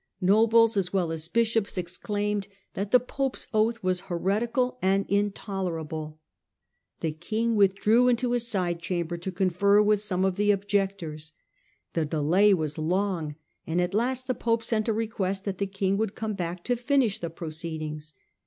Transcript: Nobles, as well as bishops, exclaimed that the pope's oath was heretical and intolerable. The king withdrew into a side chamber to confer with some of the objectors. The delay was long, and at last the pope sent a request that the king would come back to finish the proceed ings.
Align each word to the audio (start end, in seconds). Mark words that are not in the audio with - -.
Nobles, 0.19 0.77
as 0.77 0.91
well 0.91 1.11
as 1.11 1.27
bishops, 1.27 1.77
exclaimed 1.77 2.47
that 2.73 2.89
the 2.89 2.99
pope's 2.99 3.45
oath 3.53 3.83
was 3.83 3.99
heretical 4.09 4.79
and 4.81 5.05
intolerable. 5.07 6.17
The 7.01 7.11
king 7.11 7.55
withdrew 7.55 8.07
into 8.07 8.33
a 8.33 8.39
side 8.39 8.79
chamber 8.79 9.15
to 9.17 9.31
confer 9.31 9.79
with 9.83 10.01
some 10.01 10.25
of 10.25 10.37
the 10.37 10.49
objectors. 10.49 11.33
The 11.93 12.05
delay 12.07 12.51
was 12.51 12.79
long, 12.79 13.35
and 13.67 13.79
at 13.79 13.93
last 13.93 14.25
the 14.25 14.33
pope 14.33 14.63
sent 14.63 14.89
a 14.89 14.93
request 14.93 15.45
that 15.45 15.59
the 15.59 15.67
king 15.67 15.97
would 15.97 16.15
come 16.15 16.33
back 16.33 16.63
to 16.63 16.75
finish 16.75 17.19
the 17.19 17.29
proceed 17.29 17.83
ings. 17.83 18.15